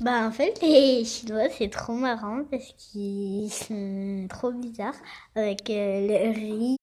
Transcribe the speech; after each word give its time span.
Bah 0.00 0.28
en 0.28 0.30
fait 0.30 0.60
les 0.62 1.04
Chinois 1.04 1.48
c'est 1.50 1.70
trop 1.70 1.92
marrant 1.92 2.44
parce 2.48 2.72
qu'ils 2.78 3.50
sont 3.50 4.28
trop 4.30 4.52
bizarres 4.52 4.94
avec 5.34 5.68
euh, 5.70 6.06
le 6.06 6.32
riz. 6.32 6.76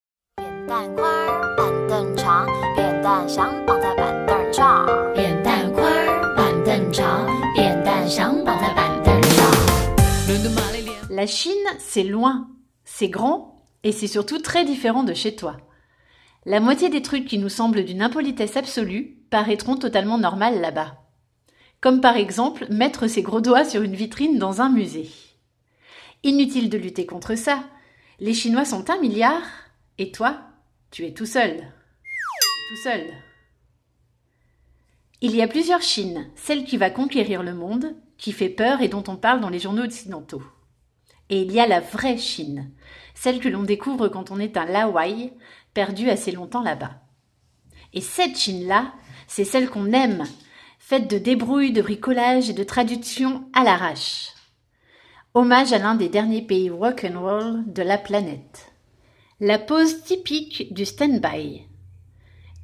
La 11.10 11.26
Chine 11.26 11.54
c'est 11.80 12.04
loin, 12.04 12.50
c'est 12.84 13.08
grand 13.08 13.64
et 13.86 13.94
c'est 13.94 14.08
surtout 14.08 14.40
très 14.40 14.66
différent 14.66 15.04
de 15.04 15.14
chez 15.14 15.38
toi. 15.38 15.56
La 16.46 16.60
moitié 16.60 16.90
des 16.90 17.02
trucs 17.02 17.26
qui 17.26 17.38
nous 17.38 17.48
semblent 17.48 17.86
d'une 17.86 18.02
impolitesse 18.02 18.58
absolue 18.58 19.18
paraîtront 19.30 19.78
totalement 19.78 20.18
normales 20.18 20.60
là-bas. 20.60 21.05
Comme 21.86 22.02
par 22.02 22.18
exemple 22.18 22.66
mettre 22.72 23.06
ses 23.06 23.22
gros 23.22 23.42
doigts 23.42 23.64
sur 23.64 23.84
une 23.84 23.94
vitrine 23.94 24.40
dans 24.40 24.60
un 24.60 24.70
musée. 24.70 25.08
Inutile 26.24 26.72
de 26.72 26.80
lutter 26.80 27.06
contre 27.06 27.36
ça. 27.36 27.64
Les 28.20 28.34
Chinois 28.34 28.66
sont 28.66 28.90
un 28.90 29.00
milliard 29.00 29.44
et 30.00 30.12
toi, 30.12 30.40
tu 30.90 31.06
es 31.06 31.14
tout 31.14 31.28
seul. 31.28 31.58
Tout 31.60 32.82
seul. 32.84 33.04
Il 35.22 35.36
y 35.36 35.44
a 35.44 35.48
plusieurs 35.48 35.84
Chines, 35.84 36.28
celle 36.36 36.66
qui 36.66 36.78
va 36.78 36.90
conquérir 36.90 37.44
le 37.44 37.54
monde, 37.54 37.96
qui 38.18 38.32
fait 38.32 38.50
peur 38.50 38.82
et 38.82 38.88
dont 38.88 39.04
on 39.08 39.16
parle 39.16 39.40
dans 39.40 39.50
les 39.50 39.60
journaux 39.60 39.84
occidentaux. 39.84 40.42
Et 41.30 41.44
il 41.44 41.52
y 41.52 41.60
a 41.60 41.68
la 41.68 41.82
vraie 41.82 42.18
Chine, 42.18 42.72
celle 43.14 43.40
que 43.40 43.48
l'on 43.48 43.62
découvre 43.62 44.08
quand 44.08 44.32
on 44.32 44.40
est 44.40 44.58
un 44.58 44.66
Lawaï, 44.66 45.34
perdu 45.76 46.10
assez 46.10 46.32
longtemps 46.32 46.64
là-bas. 46.64 46.96
Et 47.94 48.02
cette 48.02 48.38
Chine-là, 48.38 48.92
c'est 49.28 49.46
celle 49.46 49.70
qu'on 49.70 49.92
aime, 49.92 50.24
faite 50.88 51.10
de 51.10 51.18
débrouilles, 51.18 51.72
de 51.72 51.82
bricolage 51.82 52.52
et 52.52 52.54
de 52.54 52.64
traductions 52.64 53.50
à 53.54 53.64
l'arrache. 53.64 54.34
Hommage 55.34 55.74
à 55.74 55.80
l'un 55.80 55.96
des 55.96 56.10
derniers 56.10 56.44
pays 56.44 56.70
rock'n'roll 56.70 57.64
de 57.66 57.82
la 57.82 57.98
planète. 57.98 58.72
La 59.40 59.58
pose 59.58 60.04
typique 60.04 60.72
du 60.76 60.86
stand-by. 60.86 61.64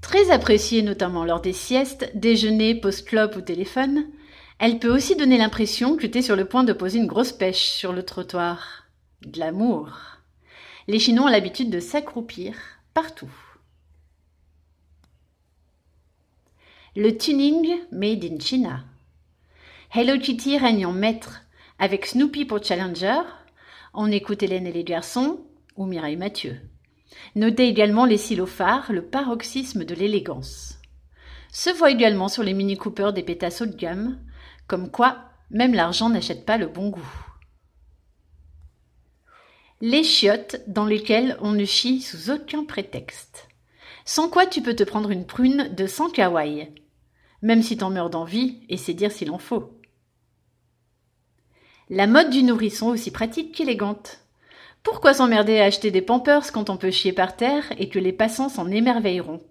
Très 0.02 0.30
appréciée 0.30 0.84
notamment 0.84 1.26
lors 1.26 1.42
des 1.42 1.52
siestes, 1.52 2.12
déjeuners, 2.14 2.76
post-clope 2.76 3.38
ou 3.38 3.42
téléphone, 3.42 4.06
elle 4.60 4.78
peut 4.78 4.94
aussi 4.94 5.16
donner 5.16 5.40
l'impression 5.40 5.98
que 5.98 6.06
tu 6.06 6.20
es 6.20 6.22
sur 6.22 6.36
le 6.36 6.46
point 6.46 6.64
de 6.64 6.74
poser 6.74 7.00
une 7.00 7.08
grosse 7.08 7.32
pêche 7.32 7.70
sur 7.70 7.92
le 7.92 8.04
trottoir. 8.04 8.86
De. 9.26 9.42
Les 10.88 11.00
Chinois 11.00 11.26
ont 11.26 11.32
l'habitude 11.32 11.72
de 11.72 11.80
s'accroupir 11.80 12.54
partout. 12.94 13.32
Le 16.94 17.18
tuning 17.18 17.74
made 17.94 18.26
in 18.26 18.38
China. 18.38 18.84
Hello 19.96 20.20
Kitty 20.20 20.58
règne 20.58 20.86
en 20.86 20.92
maître, 20.92 21.44
avec 21.80 22.06
Snoopy 22.06 22.44
pour 22.44 22.62
Challenger. 22.62 23.22
On 23.94 24.12
écoute 24.12 24.44
Hélène 24.44 24.68
et 24.68 24.74
les 24.74 24.84
garçons 24.84 25.40
ou 25.78 25.86
Mireille 25.86 26.18
Mathieu. 26.18 26.60
Notez 27.36 27.70
également 27.70 28.04
les 28.04 28.18
silophares, 28.18 28.92
le 28.92 29.06
paroxysme 29.06 29.86
de 29.86 29.96
l'élégance. 29.96 30.80
Se 31.50 31.70
voit 31.70 31.92
également 31.92 32.28
sur 32.28 32.44
les 32.44 32.54
Mini 32.54 32.76
Cooper 32.76 33.12
des 33.16 33.24
pétasses 33.24 33.62
haut 33.62 33.68
de 33.68 33.78
gamme, 33.78 34.20
comme 34.68 34.92
quoi 34.92 35.18
même 35.50 35.74
l'argent 35.74 36.10
n'achète 36.10 36.46
pas 36.46 36.58
le 36.58 36.68
bon 36.68 36.90
goût. 36.90 37.26
Les 39.80 40.04
chiottes 40.04 40.62
dans 40.68 40.86
lesquelles 40.86 41.38
on 41.40 41.54
ne 41.54 41.64
chie 41.64 42.02
sous 42.02 42.32
aucun 42.32 42.66
prétexte. 42.66 43.48
Sans 44.04 44.30
quoi 44.30 44.46
tu 44.46 44.62
peux 44.62 44.76
te 44.76 44.84
prendre 44.84 45.12
une 45.12 45.26
prune 45.26 45.74
de 45.74 45.88
100 45.88 46.10
kawaii, 46.10 46.68
même 47.42 47.64
si 47.64 47.78
t'en 47.78 47.90
meurs 47.90 48.10
d'envie, 48.10 48.60
et 48.70 48.78
c'est 48.78 48.94
dire 48.94 49.12
s'il 49.12 49.32
en 49.32 49.38
faut. 49.38 49.72
La 51.90 52.08
mode 52.08 52.30
du 52.30 52.44
nourrisson 52.44 52.88
aussi 52.88 53.12
pratique 53.12 53.54
qu'élégante. 53.54 54.20
Pourquoi 54.84 55.14
s'emmerder 55.14 55.60
à 55.60 55.66
acheter 55.66 55.92
des 55.92 56.02
pampers 56.02 56.52
quand 56.52 56.70
on 56.70 56.78
peut 56.78 56.92
chier 56.92 57.14
par 57.14 57.36
terre 57.36 57.66
et 57.78 57.90
que 57.90 58.00
les 58.00 58.14
passants 58.14 58.50
s'en 58.50 58.70
émerveilleront? 58.70 59.42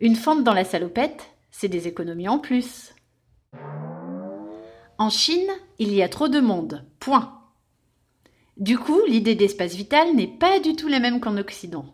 Une 0.00 0.16
fente 0.16 0.42
dans 0.42 0.54
la 0.54 0.64
salopette, 0.64 1.30
c'est 1.50 1.68
des 1.68 1.86
économies 1.86 2.28
en 2.28 2.38
plus. 2.38 2.94
En 4.98 5.10
Chine, 5.10 5.50
il 5.78 5.92
y 5.92 6.02
a 6.02 6.08
trop 6.08 6.28
de 6.28 6.40
monde. 6.40 6.84
Point. 7.00 7.40
Du 8.56 8.78
coup, 8.78 9.00
l'idée 9.06 9.34
d'espace 9.34 9.74
vital 9.74 10.14
n'est 10.14 10.26
pas 10.26 10.60
du 10.60 10.76
tout 10.76 10.88
la 10.88 11.00
même 11.00 11.20
qu'en 11.20 11.36
Occident. 11.36 11.86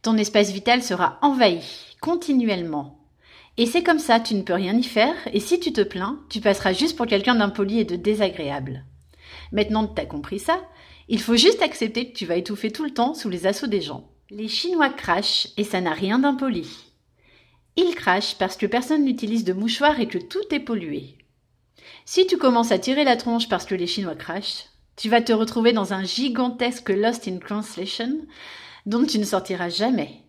Ton 0.00 0.16
espace 0.16 0.50
vital 0.50 0.82
sera 0.82 1.18
envahi, 1.22 1.60
continuellement. 2.00 3.01
Et 3.58 3.66
c'est 3.66 3.82
comme 3.82 3.98
ça, 3.98 4.18
tu 4.18 4.34
ne 4.34 4.42
peux 4.42 4.54
rien 4.54 4.76
y 4.76 4.82
faire, 4.82 5.14
et 5.32 5.40
si 5.40 5.60
tu 5.60 5.72
te 5.72 5.82
plains, 5.82 6.20
tu 6.30 6.40
passeras 6.40 6.72
juste 6.72 6.96
pour 6.96 7.06
quelqu'un 7.06 7.34
d'impoli 7.34 7.80
et 7.80 7.84
de 7.84 7.96
désagréable. 7.96 8.84
Maintenant 9.52 9.86
que 9.86 9.94
t'as 9.94 10.06
compris 10.06 10.38
ça, 10.38 10.58
il 11.08 11.20
faut 11.20 11.36
juste 11.36 11.60
accepter 11.60 12.10
que 12.10 12.16
tu 12.16 12.24
vas 12.24 12.36
étouffer 12.36 12.70
tout 12.70 12.84
le 12.84 12.94
temps 12.94 13.12
sous 13.12 13.28
les 13.28 13.46
assauts 13.46 13.66
des 13.66 13.82
gens. 13.82 14.08
Les 14.30 14.48
Chinois 14.48 14.88
crachent, 14.88 15.48
et 15.58 15.64
ça 15.64 15.82
n'a 15.82 15.92
rien 15.92 16.18
d'impoli. 16.18 16.66
Ils 17.76 17.94
crachent 17.94 18.36
parce 18.38 18.56
que 18.56 18.66
personne 18.66 19.04
n'utilise 19.04 19.44
de 19.44 19.52
mouchoir 19.52 20.00
et 20.00 20.08
que 20.08 20.18
tout 20.18 20.44
est 20.50 20.60
pollué. 20.60 21.18
Si 22.06 22.26
tu 22.26 22.38
commences 22.38 22.72
à 22.72 22.78
tirer 22.78 23.04
la 23.04 23.16
tronche 23.16 23.48
parce 23.48 23.66
que 23.66 23.74
les 23.74 23.86
Chinois 23.86 24.14
crachent, 24.14 24.64
tu 24.96 25.08
vas 25.08 25.20
te 25.20 25.32
retrouver 25.32 25.72
dans 25.72 25.92
un 25.92 26.04
gigantesque 26.04 26.90
Lost 26.90 27.28
in 27.28 27.38
Translation 27.38 28.18
dont 28.86 29.04
tu 29.04 29.18
ne 29.18 29.24
sortiras 29.24 29.68
jamais. 29.68 30.21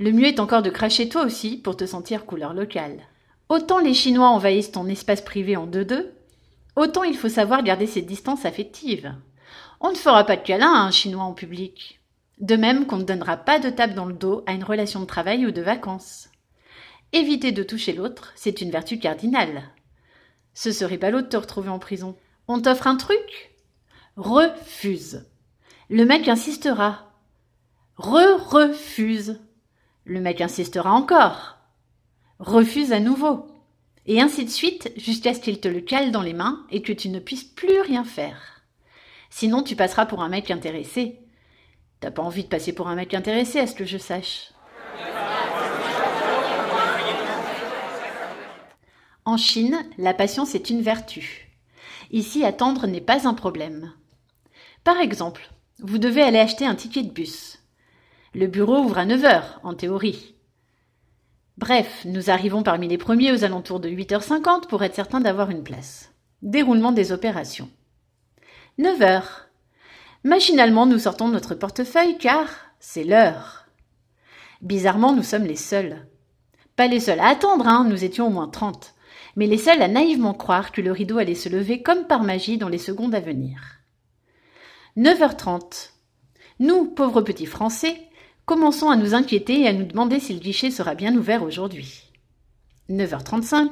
Le 0.00 0.12
mieux 0.12 0.26
est 0.26 0.40
encore 0.40 0.62
de 0.62 0.70
cracher 0.70 1.08
toi 1.08 1.24
aussi 1.24 1.56
pour 1.56 1.76
te 1.76 1.86
sentir 1.86 2.26
couleur 2.26 2.52
locale. 2.52 3.00
Autant 3.48 3.78
les 3.78 3.94
Chinois 3.94 4.28
envahissent 4.28 4.72
ton 4.72 4.88
espace 4.88 5.20
privé 5.20 5.56
en 5.56 5.66
deux-deux, 5.66 6.12
autant 6.76 7.04
il 7.04 7.16
faut 7.16 7.28
savoir 7.28 7.62
garder 7.62 7.86
ses 7.86 8.02
distances 8.02 8.44
affectives. 8.44 9.14
On 9.80 9.90
ne 9.90 9.96
fera 9.96 10.24
pas 10.24 10.36
de 10.36 10.42
câlin 10.42 10.72
à 10.72 10.80
un 10.80 10.90
Chinois 10.90 11.24
en 11.24 11.34
public. 11.34 12.00
De 12.40 12.56
même 12.56 12.86
qu'on 12.86 12.96
ne 12.96 13.04
donnera 13.04 13.36
pas 13.36 13.60
de 13.60 13.70
tape 13.70 13.94
dans 13.94 14.06
le 14.06 14.14
dos 14.14 14.42
à 14.46 14.52
une 14.52 14.64
relation 14.64 15.00
de 15.00 15.06
travail 15.06 15.46
ou 15.46 15.52
de 15.52 15.62
vacances. 15.62 16.28
Éviter 17.12 17.52
de 17.52 17.62
toucher 17.62 17.92
l'autre, 17.92 18.32
c'est 18.34 18.60
une 18.60 18.70
vertu 18.70 18.98
cardinale. 18.98 19.70
Ce 20.54 20.72
serait 20.72 20.98
pas 20.98 21.10
l'autre 21.10 21.26
de 21.26 21.32
te 21.32 21.36
retrouver 21.36 21.68
en 21.68 21.78
prison. 21.78 22.16
On 22.48 22.60
t'offre 22.60 22.88
un 22.88 22.96
truc? 22.96 23.54
Refuse. 24.16 25.24
Le 25.90 26.04
mec 26.04 26.26
insistera. 26.26 27.12
Re-refuse. 27.98 29.38
Le 30.04 30.20
mec 30.20 30.40
insistera 30.40 30.92
encore. 30.92 31.56
Refuse 32.38 32.92
à 32.92 33.00
nouveau. 33.00 33.46
Et 34.06 34.20
ainsi 34.20 34.44
de 34.44 34.50
suite 34.50 34.92
jusqu'à 34.96 35.32
ce 35.32 35.40
qu'il 35.40 35.60
te 35.60 35.68
le 35.68 35.80
cale 35.80 36.12
dans 36.12 36.22
les 36.22 36.34
mains 36.34 36.66
et 36.70 36.82
que 36.82 36.92
tu 36.92 37.08
ne 37.08 37.18
puisses 37.18 37.44
plus 37.44 37.80
rien 37.80 38.04
faire. 38.04 38.62
Sinon, 39.30 39.62
tu 39.62 39.76
passeras 39.76 40.04
pour 40.04 40.22
un 40.22 40.28
mec 40.28 40.50
intéressé. 40.50 41.20
T'as 42.00 42.10
pas 42.10 42.22
envie 42.22 42.44
de 42.44 42.48
passer 42.48 42.74
pour 42.74 42.88
un 42.88 42.94
mec 42.96 43.14
intéressé, 43.14 43.58
à 43.60 43.66
ce 43.66 43.74
que 43.74 43.86
je 43.86 43.96
sache. 43.96 44.52
En 49.24 49.38
Chine, 49.38 49.82
la 49.96 50.12
patience 50.12 50.54
est 50.54 50.68
une 50.68 50.82
vertu. 50.82 51.50
Ici, 52.10 52.44
attendre 52.44 52.86
n'est 52.86 53.00
pas 53.00 53.26
un 53.26 53.32
problème. 53.32 53.92
Par 54.84 54.98
exemple, 54.98 55.50
vous 55.78 55.96
devez 55.96 56.22
aller 56.22 56.38
acheter 56.38 56.66
un 56.66 56.74
ticket 56.74 57.02
de 57.02 57.10
bus. 57.10 57.58
Le 58.34 58.48
bureau 58.48 58.78
ouvre 58.78 58.98
à 58.98 59.04
9 59.04 59.24
heures, 59.24 59.60
en 59.62 59.74
théorie. 59.74 60.34
Bref, 61.56 62.02
nous 62.04 62.30
arrivons 62.30 62.64
parmi 62.64 62.88
les 62.88 62.98
premiers 62.98 63.30
aux 63.30 63.44
alentours 63.44 63.78
de 63.78 63.88
8h50 63.88 64.66
pour 64.66 64.82
être 64.82 64.96
certain 64.96 65.20
d'avoir 65.20 65.50
une 65.50 65.62
place. 65.62 66.12
Déroulement 66.42 66.90
des 66.90 67.12
opérations. 67.12 67.70
9 68.78 69.02
heures. 69.02 69.46
Machinalement, 70.24 70.84
nous 70.84 70.98
sortons 70.98 71.28
notre 71.28 71.54
portefeuille 71.54 72.18
car 72.18 72.48
c'est 72.80 73.04
l'heure. 73.04 73.66
Bizarrement, 74.62 75.14
nous 75.14 75.22
sommes 75.22 75.44
les 75.44 75.54
seuls. 75.54 76.04
Pas 76.74 76.88
les 76.88 76.98
seuls 76.98 77.20
à 77.20 77.28
attendre, 77.28 77.68
hein, 77.68 77.86
nous 77.88 78.02
étions 78.02 78.26
au 78.26 78.30
moins 78.30 78.48
30, 78.48 78.94
mais 79.36 79.46
les 79.46 79.58
seuls 79.58 79.80
à 79.80 79.86
naïvement 79.86 80.34
croire 80.34 80.72
que 80.72 80.80
le 80.80 80.90
rideau 80.90 81.18
allait 81.18 81.36
se 81.36 81.48
lever 81.48 81.82
comme 81.82 82.08
par 82.08 82.24
magie 82.24 82.58
dans 82.58 82.68
les 82.68 82.78
secondes 82.78 83.14
à 83.14 83.20
venir. 83.20 83.60
9h30. 84.96 85.90
Nous, 86.58 86.86
pauvres 86.86 87.22
petits 87.22 87.46
Français, 87.46 87.96
commençons 88.46 88.90
à 88.90 88.96
nous 88.96 89.14
inquiéter 89.14 89.62
et 89.62 89.68
à 89.68 89.72
nous 89.72 89.84
demander 89.84 90.20
si 90.20 90.32
le 90.34 90.40
guichet 90.40 90.70
sera 90.70 90.94
bien 90.94 91.14
ouvert 91.16 91.42
aujourd'hui. 91.42 92.10
9h35. 92.90 93.68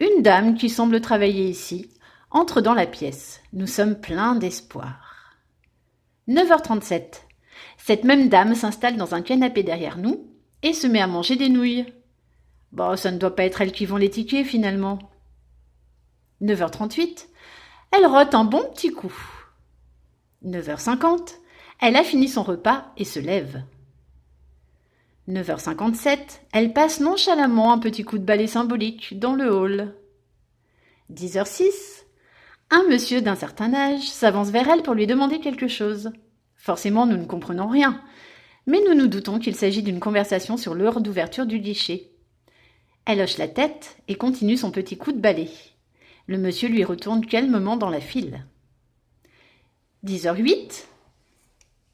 Une 0.00 0.22
dame 0.22 0.54
qui 0.54 0.68
semble 0.68 1.00
travailler 1.00 1.48
ici 1.48 1.90
entre 2.30 2.60
dans 2.60 2.74
la 2.74 2.86
pièce. 2.86 3.40
Nous 3.52 3.66
sommes 3.66 4.00
pleins 4.00 4.34
d'espoir. 4.34 5.36
9h37. 6.28 7.22
Cette 7.78 8.04
même 8.04 8.28
dame 8.28 8.54
s'installe 8.54 8.96
dans 8.96 9.14
un 9.14 9.22
canapé 9.22 9.62
derrière 9.62 9.98
nous 9.98 10.28
et 10.62 10.72
se 10.72 10.86
met 10.86 11.00
à 11.00 11.06
manger 11.06 11.36
des 11.36 11.48
nouilles. 11.48 11.86
Bon, 12.72 12.96
ça 12.96 13.10
ne 13.10 13.18
doit 13.18 13.34
pas 13.34 13.44
être 13.44 13.62
elle 13.62 13.72
qui 13.72 13.86
vend 13.86 13.96
les 13.96 14.10
tickets 14.10 14.46
finalement. 14.46 14.98
9h38. 16.42 17.26
Elle 17.90 18.06
rote 18.06 18.34
un 18.34 18.44
bon 18.44 18.62
petit 18.72 18.92
coup. 18.92 19.14
9h50. 20.44 21.36
Elle 21.80 21.96
a 21.96 22.04
fini 22.04 22.28
son 22.28 22.42
repas 22.42 22.92
et 22.96 23.04
se 23.04 23.18
lève. 23.18 23.62
9h57, 25.28 26.18
elle 26.52 26.72
passe 26.72 27.00
nonchalamment 27.00 27.72
un 27.72 27.78
petit 27.78 28.02
coup 28.02 28.16
de 28.16 28.24
balai 28.24 28.46
symbolique 28.46 29.18
dans 29.18 29.34
le 29.34 29.52
hall. 29.52 29.94
10h06. 31.12 32.04
Un 32.70 32.82
monsieur 32.88 33.20
d'un 33.20 33.34
certain 33.34 33.74
âge 33.74 34.08
s'avance 34.08 34.48
vers 34.48 34.68
elle 34.68 34.82
pour 34.82 34.94
lui 34.94 35.06
demander 35.06 35.40
quelque 35.40 35.68
chose. 35.68 36.12
Forcément, 36.56 37.04
nous 37.04 37.18
ne 37.18 37.26
comprenons 37.26 37.68
rien, 37.68 38.02
mais 38.66 38.80
nous 38.86 38.94
nous 38.94 39.06
doutons 39.06 39.38
qu'il 39.38 39.54
s'agit 39.54 39.82
d'une 39.82 40.00
conversation 40.00 40.56
sur 40.56 40.74
l'heure 40.74 41.02
d'ouverture 41.02 41.46
du 41.46 41.58
guichet. 41.58 42.10
Elle 43.04 43.20
hoche 43.20 43.38
la 43.38 43.48
tête 43.48 43.98
et 44.08 44.14
continue 44.14 44.56
son 44.56 44.70
petit 44.70 44.96
coup 44.96 45.12
de 45.12 45.20
balai. 45.20 45.50
Le 46.26 46.38
monsieur 46.38 46.68
lui 46.68 46.84
retourne 46.84 47.24
calmement 47.24 47.76
dans 47.76 47.90
la 47.90 48.00
file. 48.00 48.46
10h08. 50.04 50.84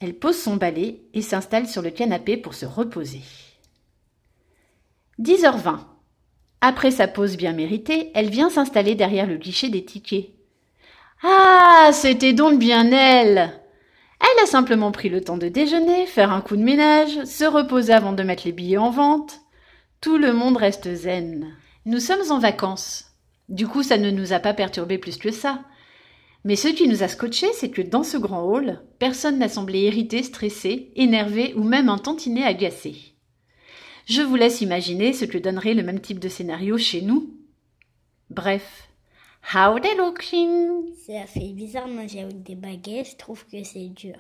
Elle 0.04 0.18
pose 0.18 0.38
son 0.38 0.56
balai 0.56 1.00
et 1.14 1.22
s'installe 1.22 1.66
sur 1.66 1.80
le 1.80 1.88
canapé 1.88 2.36
pour 2.36 2.52
se 2.52 2.66
reposer. 2.66 3.22
10h20. 5.18 5.78
Après 6.60 6.90
sa 6.90 7.08
pause 7.08 7.38
bien 7.38 7.54
méritée, 7.54 8.10
elle 8.14 8.28
vient 8.28 8.50
s'installer 8.50 8.96
derrière 8.96 9.26
le 9.26 9.38
guichet 9.38 9.70
des 9.70 9.82
tickets. 9.82 10.28
Ah, 11.22 11.88
c'était 11.94 12.34
donc 12.34 12.58
bien 12.58 12.92
elle. 12.92 13.50
Elle 14.20 14.42
a 14.42 14.46
simplement 14.46 14.92
pris 14.92 15.08
le 15.08 15.22
temps 15.22 15.38
de 15.38 15.48
déjeuner, 15.48 16.04
faire 16.04 16.32
un 16.32 16.42
coup 16.42 16.56
de 16.56 16.62
ménage, 16.62 17.24
se 17.24 17.44
reposer 17.46 17.94
avant 17.94 18.12
de 18.12 18.22
mettre 18.22 18.42
les 18.44 18.52
billets 18.52 18.76
en 18.76 18.90
vente. 18.90 19.40
Tout 20.02 20.18
le 20.18 20.34
monde 20.34 20.58
reste 20.58 20.94
zen. 20.94 21.56
Nous 21.86 22.00
sommes 22.00 22.30
en 22.30 22.38
vacances. 22.38 23.06
Du 23.48 23.66
coup, 23.66 23.82
ça 23.82 23.96
ne 23.96 24.10
nous 24.10 24.34
a 24.34 24.38
pas 24.38 24.52
perturbé 24.52 24.98
plus 24.98 25.16
que 25.16 25.30
ça. 25.30 25.60
Mais 26.44 26.56
ce 26.56 26.68
qui 26.68 26.88
nous 26.88 27.02
a 27.02 27.08
scotché, 27.08 27.46
c'est 27.54 27.70
que 27.70 27.80
dans 27.80 28.02
ce 28.02 28.18
grand 28.18 28.44
hall, 28.44 28.82
personne 28.98 29.38
n'a 29.38 29.48
semblé 29.48 29.80
irrité, 29.80 30.22
stressé, 30.22 30.92
énervé 30.94 31.54
ou 31.56 31.64
même 31.64 31.88
un 31.88 31.96
tantinet 31.96 32.44
agacé. 32.44 33.14
Je 34.06 34.20
vous 34.20 34.36
laisse 34.36 34.60
imaginer 34.60 35.14
ce 35.14 35.24
que 35.24 35.38
donnerait 35.38 35.72
le 35.72 35.82
même 35.82 36.00
type 36.00 36.18
de 36.18 36.28
scénario 36.28 36.76
chez 36.76 37.00
nous. 37.00 37.30
Bref, 38.28 38.88
how 39.54 39.80
they 39.80 39.96
looking? 39.96 40.94
Ça 41.06 41.24
fait 41.26 41.52
bizarre 41.54 41.88
de 41.88 41.94
manger 41.94 42.20
avec 42.20 42.42
des 42.42 42.54
baguettes, 42.54 43.12
je 43.12 43.16
trouve 43.16 43.46
que 43.46 43.64
c'est 43.64 43.88
dur. 43.88 44.16